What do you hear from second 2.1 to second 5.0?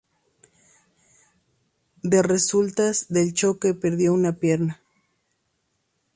resultas del choque perdió una pierna.